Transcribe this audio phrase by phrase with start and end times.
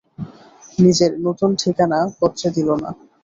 [0.77, 2.89] নিজের নূতন ঠিকানা পত্রে দিল না।